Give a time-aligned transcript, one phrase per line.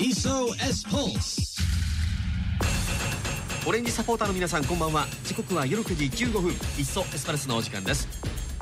[0.00, 1.60] SOS Pulse
[3.66, 5.06] オレンジサポーターの皆さんこんばんは。
[5.24, 6.52] 時刻は夜9時15分。
[6.52, 8.06] いっそエスパルスのお時間です。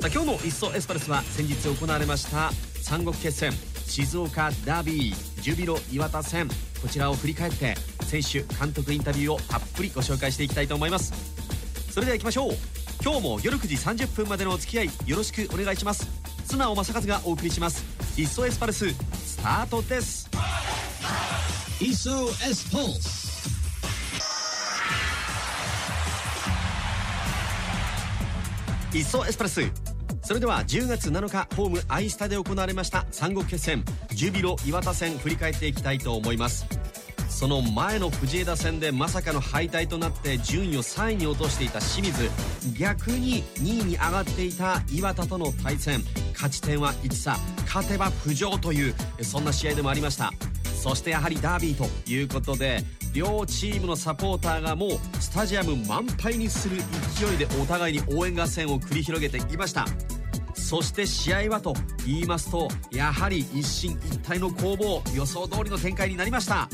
[0.01, 2.51] さあ今日のいっそエスパルスは先日行われました
[2.81, 3.51] 三国決戦
[3.85, 6.47] 静岡ダービージュビロ磐田戦。
[6.81, 7.75] こちらを振り返って
[8.05, 11.13] 選手監督インタビューをたっぷりご紹介していきたいと思います。
[11.91, 12.78] それでは行きましょう。
[13.01, 16.07] 今日も夜9時30分までのお付き合いよろしくお願いします。
[16.45, 17.83] 素直正和がお送りします。
[18.19, 20.29] いっそエスパルススタートです。
[21.79, 23.29] SOS Pulse
[28.97, 29.61] いっそエスパルス。
[30.21, 33.85] それでは10月7日ホームアイスタで行われました三国決戦。
[34.11, 36.65] ジュビロ磐田戦振り返っていきたいと思います
[37.39, 42.29] その前の藤枝戦でまさかの敗退となって順位を3位に落としていた清水。
[42.77, 46.03] 逆に2位に上がっていた岩田との対戦。
[46.33, 47.37] 勝ち点は1差。
[47.65, 50.33] 勝てば浮上というそんな試合でもありました。
[50.83, 54.89] そしてやはりダービーということで両チームのサポーターがもう
[55.21, 56.75] スタジアム満杯にする
[57.17, 59.85] 勢いでお互いに応援合戦を繰り広げていました。
[60.53, 61.73] そして試合はと
[62.05, 65.01] 言いますとやはり一進一退の攻防。
[65.15, 66.67] 予想通りの展開になりました。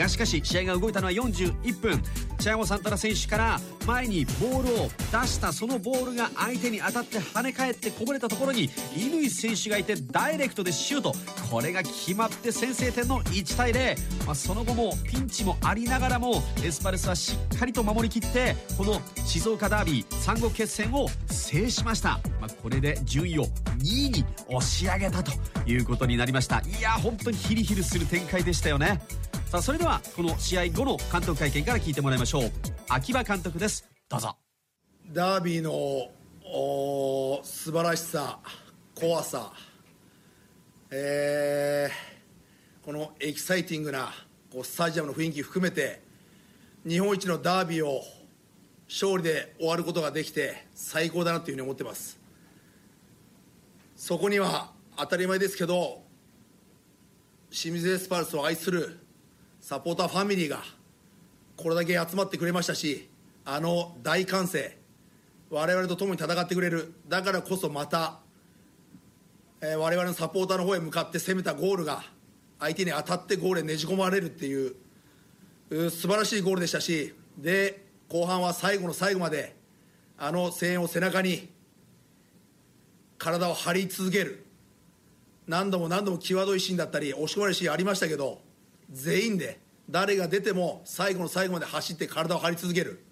[0.00, 2.02] がしかし試合が動いたのは41分。
[2.38, 11.12] チャヤモサンタナ選手から前にボールを出したそのボールが相手に当たって跳ね返ってこぼれたところに乾選手がいてダイレクトでシュート。
[11.50, 23.44] これが決まって先制点の1対0、まあ、その後もピンチもありながらもエスパルスはしっかりと守りきってこの静岡ダービー三国決戦を制しました、まあ、これで順位を
[23.78, 25.32] 2位に押し上げたと
[25.66, 26.60] いうことになりました。
[26.60, 29.00] いや本当にヒリヒリする展開でしたよね。
[29.50, 32.52] さあそれではこの試合後の監督会見から聞いてもらいましょう。
[32.88, 33.84] 秋葉監督です。
[34.08, 34.36] どうぞ。
[35.12, 35.72] ダービーの
[36.44, 38.38] お素晴らしさ
[38.94, 39.52] 怖さ。
[40.92, 44.12] えー、このエキサイティングな
[44.52, 46.00] こうスタジアムの雰囲気含めて
[46.86, 48.04] 日本一のダービーを
[48.88, 52.20] 勝利で終わることができて最高だなというふうに思ってます。
[53.96, 56.04] そこには当たり前ですけど
[57.50, 59.00] 清水エスパルスを愛する
[59.60, 60.62] サポーターファミリーが
[61.56, 63.08] これだけ集まってくれましたし
[63.44, 64.76] あの大歓声
[65.50, 68.20] 我々と共に戦ってくれるだからこそまた、
[69.60, 72.02] えー、我々のサポーターの方へ向かって攻めたゴールが
[72.58, 74.74] 相手に当たってゴールへねじ込まれるっていう
[75.90, 79.56] 素晴らしいゴールでしたしで後半は最後の最後まで
[80.18, 81.48] あの声援を背中に
[83.18, 84.46] 体を張り続ける。
[85.50, 88.40] 何度も何度も際どいシーンだったり押し込まれるシーンありましたけど
[88.90, 93.04] 全員で誰が出ても最後の最後まで走って体を張り続ける。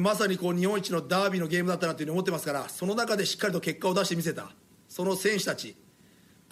[0.00, 4.50] まさにこう日本一のダービーのゲームだったなというふうに思ってますからその中でしっかりと結果を出してみせた。
[4.88, 5.76] その選手たち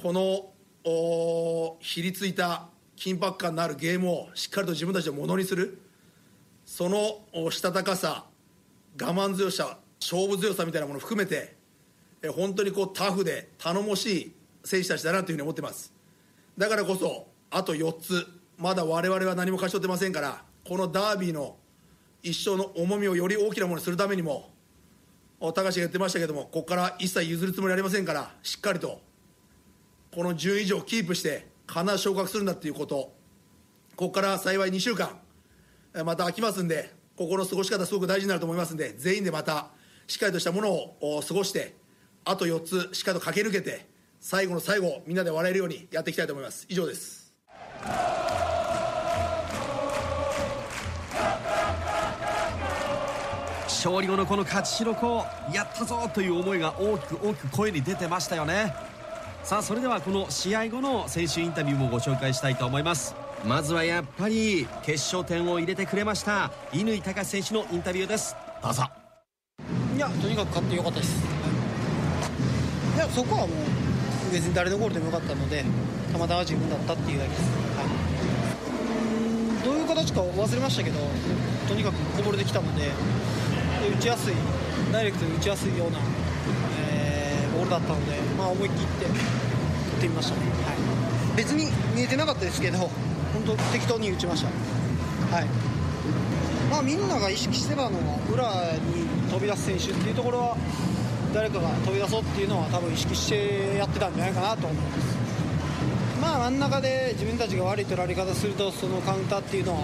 [0.01, 0.53] この
[1.81, 5.81] ひりついた緊迫感のあるゲームをしっかりと自分たちでものにする。
[6.65, 8.27] そのしたたかさ
[9.01, 11.57] 我慢強さ勝負強さみたいなものを含めて
[12.37, 14.33] 本当にこうタフで頼もしい
[14.63, 15.93] 選手たちだなというふうに思ってます。
[16.57, 18.27] だからこそあと4つ。
[18.57, 21.57] まだ我々は何も勝ち取ってませんからこのダービーの
[22.23, 24.53] 一生の重みをより大きなものにするためにも
[25.41, 29.01] 高橋が言ってましたけどもここから一切譲るつもりありませんからしっかりと
[30.15, 33.13] この10以上キープして必ず昇格するんだっていうこと。
[33.97, 35.19] ここから幸い2週間
[36.05, 39.71] また空きますんでここの過ごし方すごく大事になると思いますんで全員でまた
[40.07, 41.75] しっかりとしたものを過ごして
[42.25, 43.87] あと4つしっかりと駆け抜けて
[44.21, 46.67] 最後の最後みんなで笑えるようにやっていきたいと思います。
[46.69, 47.24] 以上です。
[53.67, 58.75] 勝利後のこの勝ち白子やったぞという思いが大きく大きく声に出てましたよね。
[59.43, 63.15] さあそれではこの試合後の選手インタビューもご紹介したいと思います。
[63.44, 68.34] まずはやっぱり決勝点を入れてくれました乾隆選手のインタビューです。
[68.62, 68.84] どうぞ。
[69.94, 71.23] いやとにかく勝ってよかったです。
[72.97, 73.84] いやそこはもう
[74.35, 75.65] 別に誰のゴールでもよかったので
[76.13, 77.43] たまたま自分だったっていうだけです、
[77.79, 77.85] は
[79.63, 80.99] い、どういう形か忘れましたけど
[81.69, 82.91] とにかくこぼれてきたので
[83.97, 84.35] 打ちやすい
[84.93, 86.01] ダイレクトに打ちやすいような、
[86.81, 89.13] えー、ボールだったので、まあ、思い切って打っ
[90.01, 90.73] てみましたね、は
[91.35, 94.49] い、別に見えてなかったですけど本当適当に打ちました。
[95.35, 95.47] はい。
[96.71, 98.47] まあ、みんなが意識してたのは裏
[98.79, 100.57] に飛び出す選手っていうところは
[101.35, 105.19] 誰かが飛び出そうっていうのは多分意識してやってたんじゃないかなと思います
[106.23, 109.81] まあ真ん中で自分たちが悪い取られ方するとそのカウンターっていうのは、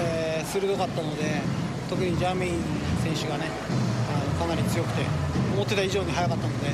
[0.00, 1.42] えー、鋭かったので
[1.90, 2.62] 特にジャーメイン
[3.02, 3.50] 選手がね
[4.08, 5.02] あのかなり強くて
[5.58, 6.70] 思ってた以上に速かったので、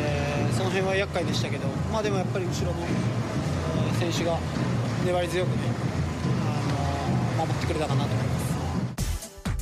[0.00, 2.84] えー、その辺は厄介でしたけど、まあ、でもやっぱり後ろの、
[4.00, 4.36] 選手が
[5.06, 5.54] 粘り強くね、
[7.38, 8.39] あの、守ってくれたかなと思います。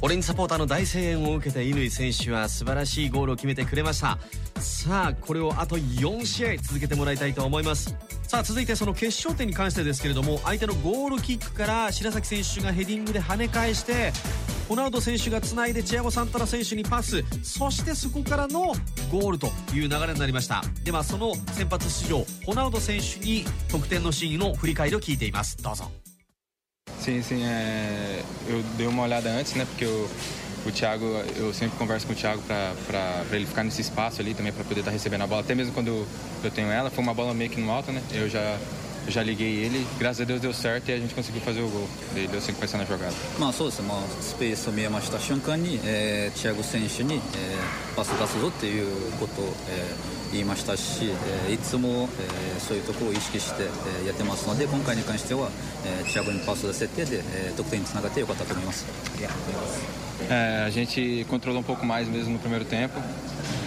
[0.00, 4.18] オレンジサポーターの大声援を受けて乾選手は素晴らしいゴールを決めてくれました。
[4.60, 7.96] さあこれをあと4試合続けてもらいたいと思います。
[8.22, 14.12] さあ続いてその決勝点に関してですけれども相手のゴールキックから白崎選手がヘディングで跳ね返して
[14.68, 17.24] ホナウド選手がつないでチアゴ・サンタナ選手にパス。
[17.42, 18.74] そしてそこからの
[19.10, 20.62] ゴールという流れになりました。
[20.84, 25.56] ではその先発出場ホナウド選手に得点のシーンの振り返りを聞いています。
[25.56, 25.90] どうぞ。
[27.07, 27.43] Sim, sim.
[27.43, 29.65] É, eu dei uma olhada antes, né?
[29.65, 30.09] Porque eu,
[30.65, 34.53] o Thiago, eu sempre converso com o Thiago para ele ficar nesse espaço ali também,
[34.53, 35.41] para poder estar tá recebendo a bola.
[35.41, 36.07] Até mesmo quando
[36.41, 38.01] eu tenho ela, foi uma bola meio que no alto, né?
[38.13, 38.57] Eu já
[39.05, 41.89] já liguei ele, graças a Deus deu certo e a gente conseguiu fazer o gol.
[42.13, 43.13] Daí deu sequência na jogada.
[43.37, 51.10] まあそうですね、まあ、スペースを見えました瞬間に、えー、チアゴ選手に、えー、パス出すぞっていうことを、えー、 言いましたし、
[51.48, 53.64] えいつも、えそういうところを意識して、
[54.02, 55.50] えやってますので今回に関しては、
[55.84, 58.86] えー、チアゴにパスを設定で、え得点につながってよかったと思います。
[60.28, 62.98] É, a gente controlou um pouco mais mesmo no primeiro tempo.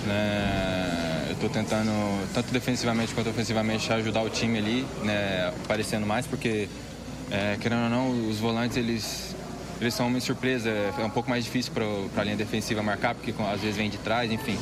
[0.05, 1.27] Né?
[1.29, 1.89] Eu estou tentando,
[2.33, 5.51] tanto defensivamente quanto ofensivamente, ajudar o time ali, né?
[5.63, 6.67] aparecendo mais, porque,
[7.31, 9.35] é, querendo ou não, os volantes eles
[9.81, 10.69] eles são uma surpresa.
[10.69, 13.97] É um pouco mais difícil para a linha defensiva marcar, porque às vezes vem de
[13.97, 14.57] trás, enfim.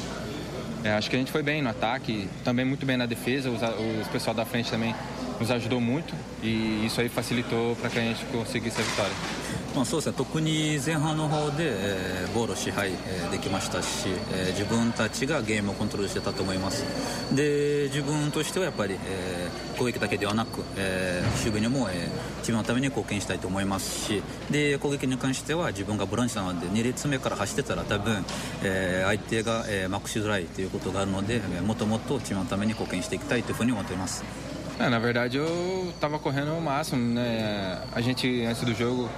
[0.83, 3.49] É, acho que a gente foi bem no ataque, também muito bem na defesa.
[3.49, 4.95] Os, os pessoal da frente também
[5.39, 9.58] nos ajudou muito e isso aí facilitou para que a gente conseguisse a vitória.
[9.75, 16.83] まあ、そうですね特に前半の方で、えー、ボールを支配、えー、できましたし、えー、自分たちがゲームをコントロールしてたと思います
[17.35, 28.25] で自分としてはやっぱり、えー、攻撃だけではなく、えー、守備にも、えー、チームのために貢献したいと思いますしで攻撃に関しては自分がボランチなので2列目から走ってたら多分、
[28.63, 34.23] えー、相手が、えー、マックしづらいということがあるので、えー、もっともっとチームのために貢献していきたいというふうに思っています。
[34.79, 37.81] É, na verdade eu estava correndo o máximo, né?
[37.91, 39.09] A gente antes do jogo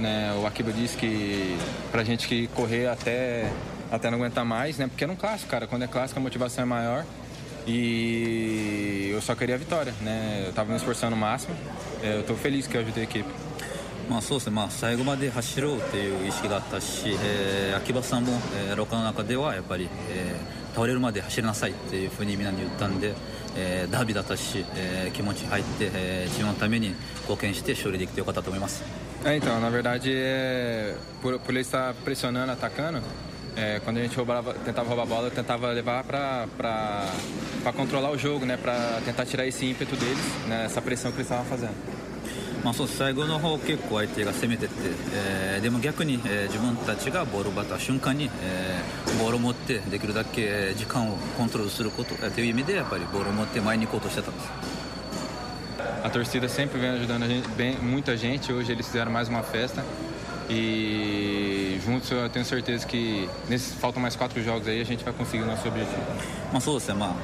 [0.00, 0.32] Né?
[0.42, 1.56] O Akiba disse que
[1.90, 3.50] pra gente que correr até,
[3.90, 4.88] até não aguentar mais, né?
[4.88, 5.66] Porque é um clássico, cara.
[5.66, 7.04] Quando é clássico a motivação é maior.
[7.66, 10.44] E eu só queria a vitória, né?
[10.46, 11.54] Eu tava me esforçando o máximo.
[12.02, 13.28] Eu tô feliz que eu ajudei a equipe.
[14.08, 18.34] まあそうですねまあ、最後まで走ろうという意識があったし、えー、秋葉さんも、
[18.68, 23.14] えー、廊下の中ではやっぱり、えー、倒れるまで走りなさいっていうふうにみんなに言ったんで、
[23.56, 28.99] えー、ダービーだったし、えー、気持ち入って、えー、チームのために貢献して勝利できてよかったと思います。
[29.24, 33.02] É, então, na verdade, é, por, por ele estar pressionando, atacando,
[33.56, 38.18] é, quando a gente roubava, tentava roubar a bola, eu tentava levar para controlar o
[38.18, 41.74] jogo, né, para tentar tirar esse ímpeto deles, né, essa pressão que eles estavam fazendo.
[42.66, 44.74] まあ、そう最後の方結構相手が攻めてって、
[45.14, 54.59] えー、でも逆に、えー、自分たちがボールを奪った瞬間に、えー、ボールを持ってできるだけ時間をコントロールすることという意味でやっぱりボールを持って前に行こうとしてたんです。
[56.10, 58.52] A torcida sempre vem ajudando a gente, bem, muita gente.
[58.52, 59.84] Hoje eles fizeram mais uma festa.
[60.48, 65.12] E juntos eu tenho certeza que nesses faltam mais quatro jogos aí a gente vai
[65.12, 66.00] conseguir o nosso objetivo.
[66.52, 67.14] まあそうですね、まあ、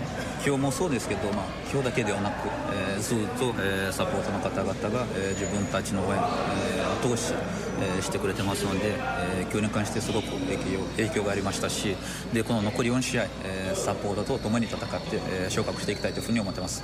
[0.45, 7.33] 今日もそうですけど、まあ、今日だけではなく、えー、ずっと、えー、サポートの方々が、えー、自分たちの応援、えー、後押し、
[7.81, 11.97] えー、してくれてますので、えー、今日に関してすごく影響影響がありましたし
[12.33, 16.83] でこの残り4試合、えー、サポートとともに戦って、えー、昇格していきたいというふうに思ってます。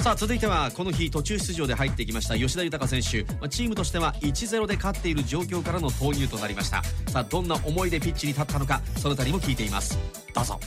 [0.00, 3.24] さあ続いてはこの日途中出場で入ってきました吉田豊選手。
[3.48, 6.82] チームとしては1-0で勝っている状況からの投入となりました。
[7.08, 9.98] さあどんな思いでピッチに立ったのかその辺りも聞いています。
[10.32, 10.60] どうぞ。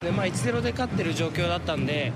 [0.00, 2.12] で、まあ、1-0で勝ってる状況だったんで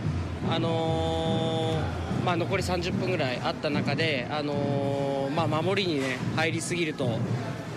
[0.49, 7.19] あのー、まあ、残り30分ぐらいあった中で、あのー、まあ、守りに、ね、入りすぎると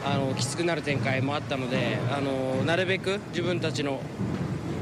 [0.05, 3.99] あのきつくなる展開もあったので、あのなるべく自分たちの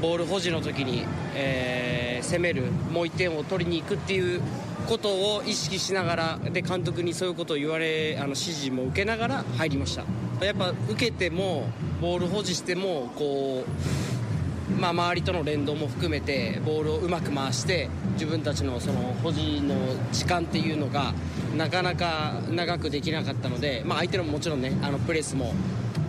[0.02, 4.40] ボール保持の時に、えー、攻めるもう1点を取りに行くっていう
[4.88, 10.04] ことを意識しながらで監督にそういうことを言われあの指示も受けながら入りました。
[10.44, 11.68] やっぱ受けても
[12.00, 19.74] ボール保持してもこう、まあ、周りとの連動も含めてボールをうまく回して自分たちのその保持の
[20.12, 21.14] 時間っていうのが
[21.56, 25.54] なかなか長くできなかったので、まあ、相手のもちろんねあのプレスも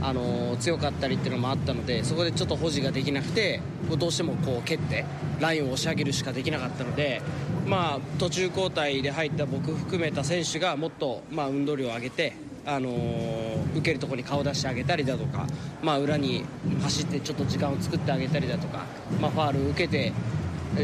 [0.06, 3.60] あの強かったりっていうのもあったのでそこでちょっと保持ができなくて
[3.98, 5.04] どうしてもこう蹴って
[5.40, 7.24] ラインを押し上げるしかできなかったので、
[7.66, 12.34] まあ、途中交代で入った僕含めた選手がもっと、まあ、運動量を上げて、
[12.68, 15.48] あのー、受けるところに顔を出してあげたりだとか、
[15.82, 16.46] まあ、裏に
[16.84, 18.86] 走ってちょっと時間を作ってあげたりだとか、
[19.20, 20.14] まあ、ファールを受けて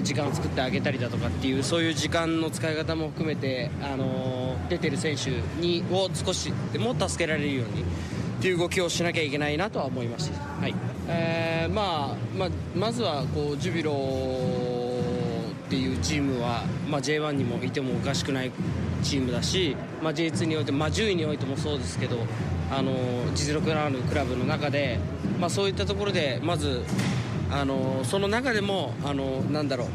[0.01, 5.29] 時間を作ってあげたりだとかっていうそういう時間の使い方も含めて、あのー、出てる選手
[5.61, 7.85] にを少しでも助けられるように。
[8.41, 10.73] っていう動きをしなきゃいけないなとは思いました、はい。
[11.07, 18.51] えーまあまあ、まずはこうジュビロっていうチームは、まあ、J1 にもいてもおかしくない
[19.03, 22.17] チームだし、まあ、J2 において、まあ、10位においてもそうですけど
[22.71, 22.93] あの
[23.35, 24.97] 実力のあるクラブの中で、
[25.39, 26.81] まあ、そういったところでまず
[27.51, 29.87] あのその中でもあのなんだろう。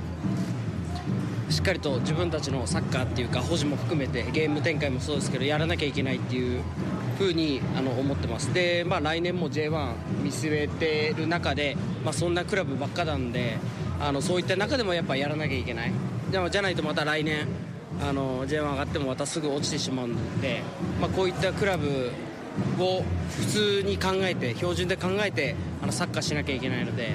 [1.48, 6.62] しっかりと自分たちのサッカーっていうか保持も含めてゲーム展開もそうですけどやらなきゃいけないっていう
[7.18, 8.52] 風にあに思ってます。
[8.52, 13.58] で、まあ、来年も J1 見据えてる中で、まあ、そんなクラブばっかなんで
[14.00, 15.92] あのそういった中でもやっぱやらなきゃいけない。
[16.30, 17.46] でもじゃないとまた来年
[18.02, 20.62] あの J1 上がってもまたすぐ落ちてしまうので、
[21.00, 22.10] まあ、こういったクラブ
[22.78, 23.02] を
[23.38, 27.12] 普通に考えて標準で考えてあのサッカーしなきゃいけないので、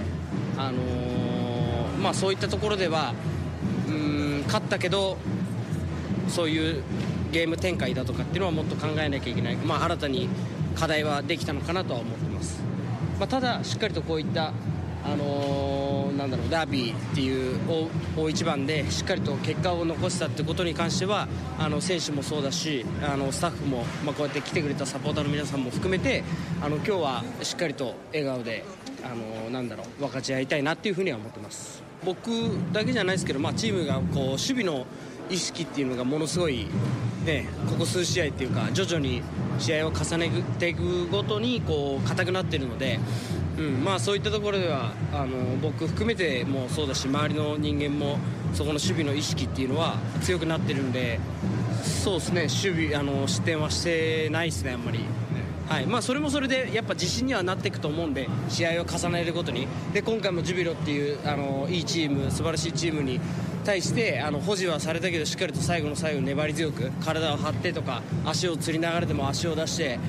[0.57, 3.13] あのー、まあ、そういったところでは
[4.51, 5.17] 勝ったけど
[6.27, 6.83] そういう
[7.31, 10.27] ゲーム展開だとかっていうのはもっと考えなきゃいけない、まあ、新たに
[10.75, 12.61] 課題はできたのかなとは思ってます、
[13.17, 14.51] まあ、ただしっかりとこういった
[15.03, 17.59] あのー、なんだろうダービーっていう
[18.15, 21.27] 大一番でしっかりと結果を残したってことに関しては
[21.57, 26.23] あの選手もそうだしあのスタッフも、まあ、こうやって来てくれたサポーターの皆さんも含めて
[26.61, 28.63] あの今日はしっかりと笑顔で
[29.03, 32.29] あのー、なんだろう分かち合いたいなっていうふうには思ってます僕
[32.71, 34.85] だけじゃないですけど、まあ、チームがこう守備の
[35.29, 36.67] 意識っていうのがものすごい、
[37.25, 39.21] ね、ここ数試合っていうか徐々に
[39.59, 40.29] 試合を重ね
[40.59, 42.99] ていくごとにこう硬くなっているので
[43.57, 48.17] うんまあ、そういったところではあの僕含めてもそうだし周りの人間も
[48.53, 51.19] そこの守備の意識っていうのは強くなってるんで
[51.83, 54.99] そうですね守備あの失点はしてないですねあんまり。
[55.71, 55.85] はい。
[55.85, 59.67] まあ、それもそれでやっぱ自信にはなっていくと思うんで試合を重ねるごとに。
[59.93, 63.21] で今回もジュビロっていうあのいいチーム素晴らしいチームに
[63.63, 69.99] 対してあの保持はされたけどしっかりと最後の最後粘り強く体を張ってとか足をつりながらでも足を出して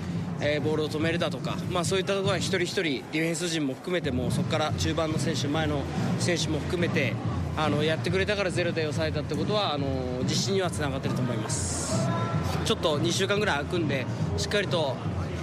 [0.44, 5.82] え、ボールを止めるだとか、まあ、そういったところは一人一人ディフェンス陣も含めてもそこから中盤の選手前の
[6.18, 7.14] 選手も含めて
[7.56, 9.86] あのやってくれたからゼロで抑えたってことはあの
[10.22, 12.08] 自信にはつながってると思います。
[12.64, 14.96] ちょっと2週間ぐらい空くんでしっかりと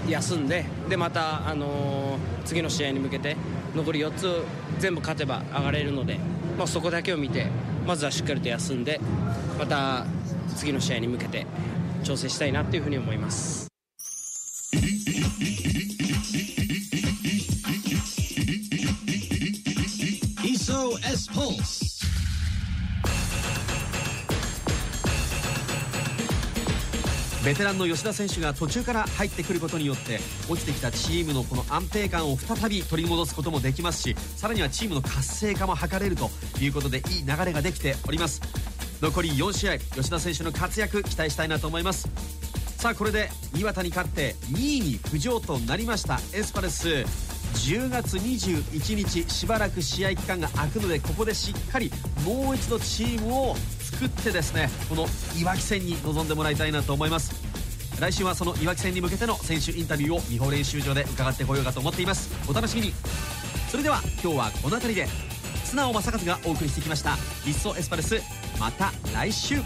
[0.08, 3.36] 休んででまた、あのー、次の試合に向けて
[3.76, 4.44] 残り4つ
[4.80, 6.20] 全部勝てば上がれるので、
[6.58, 7.48] まあ、そこだけを見て
[7.86, 9.00] まずはしっかりと休んで
[9.58, 10.06] また
[10.56, 11.46] 次の試合に向けて
[12.04, 13.70] 調整したいなというふうに思います。
[21.32, 21.89] Pulse
[27.44, 30.20] ベテランの吉田選手が途中から入ってくることによって
[30.50, 36.30] 落ちてきたチームのこの安定感を再び取り戻すこともできますしさらにはチームの活性化も図れると
[36.60, 38.42] いうことでいい流れができております。
[39.02, 42.10] 残り4試合吉田選手の活躍期待したいなと思います。
[42.78, 47.06] さあこれで岩田に勝って2位に浮上となりましたエスパルス。
[47.56, 51.92] 10月21日しばらく試合期間が空くのでここでしっかり
[52.24, 53.56] もう一度チームを
[53.92, 55.08] 作ってですねこの
[55.40, 57.34] いわき戦に臨んでもらいたいなと思います。
[58.00, 62.30] 来週はそのいわき戦に向けての選手インタビューを美保練習場で伺ってこようかと思っています。
[62.50, 62.94] お楽しみに。
[63.70, 65.08] それでは今日はこの辺りで
[65.66, 68.22] 素直正和がお送りしてきました「いっそエスパルス」
[68.60, 69.62] また来週。